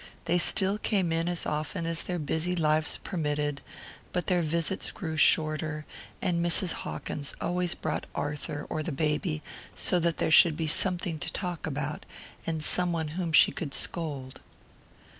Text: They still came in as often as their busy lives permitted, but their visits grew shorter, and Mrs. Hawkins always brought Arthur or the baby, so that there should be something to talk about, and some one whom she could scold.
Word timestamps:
They 0.25 0.39
still 0.39 0.79
came 0.79 1.11
in 1.11 1.29
as 1.29 1.45
often 1.45 1.85
as 1.85 2.01
their 2.01 2.17
busy 2.17 2.55
lives 2.55 2.97
permitted, 3.03 3.61
but 4.11 4.25
their 4.25 4.41
visits 4.41 4.89
grew 4.89 5.15
shorter, 5.15 5.85
and 6.23 6.43
Mrs. 6.43 6.71
Hawkins 6.71 7.35
always 7.39 7.75
brought 7.75 8.07
Arthur 8.15 8.65
or 8.67 8.81
the 8.81 8.91
baby, 8.91 9.43
so 9.75 9.99
that 9.99 10.17
there 10.17 10.31
should 10.31 10.57
be 10.57 10.65
something 10.65 11.19
to 11.19 11.31
talk 11.31 11.67
about, 11.67 12.07
and 12.47 12.63
some 12.63 12.91
one 12.91 13.09
whom 13.09 13.31
she 13.31 13.51
could 13.51 13.75
scold. 13.75 14.39